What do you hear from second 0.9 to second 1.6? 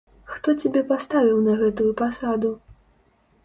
паставіў на